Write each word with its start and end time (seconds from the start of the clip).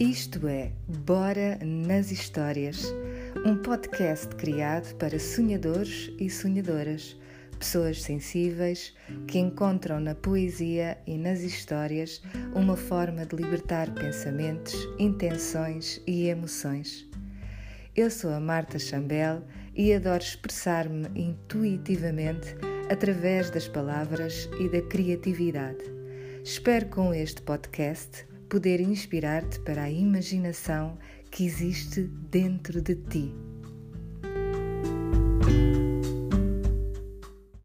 Isto 0.00 0.48
é 0.48 0.72
Bora 0.88 1.56
nas 1.64 2.10
Histórias, 2.10 2.92
um 3.46 3.56
podcast 3.56 4.26
criado 4.34 4.92
para 4.96 5.20
sonhadores 5.20 6.10
e 6.18 6.28
sonhadoras, 6.28 7.16
pessoas 7.60 8.02
sensíveis 8.02 8.92
que 9.28 9.38
encontram 9.38 10.00
na 10.00 10.16
poesia 10.16 10.98
e 11.06 11.16
nas 11.16 11.42
histórias 11.42 12.20
uma 12.56 12.76
forma 12.76 13.24
de 13.24 13.36
libertar 13.36 13.94
pensamentos, 13.94 14.74
intenções 14.98 16.02
e 16.08 16.26
emoções. 16.26 17.08
Eu 17.94 18.10
sou 18.10 18.32
a 18.32 18.40
Marta 18.40 18.80
Chambel 18.80 19.44
e 19.76 19.92
adoro 19.92 20.24
expressar-me 20.24 21.06
intuitivamente 21.14 22.56
através 22.90 23.48
das 23.48 23.68
palavras 23.68 24.50
e 24.58 24.68
da 24.68 24.82
criatividade. 24.82 25.84
Espero 26.42 26.86
com 26.86 27.14
este 27.14 27.40
podcast 27.42 28.33
poder 28.54 28.80
inspirar-te 28.80 29.58
para 29.58 29.82
a 29.82 29.90
imaginação 29.90 30.96
que 31.28 31.44
existe 31.44 32.02
dentro 32.02 32.80
de 32.80 32.94
ti. 32.94 33.43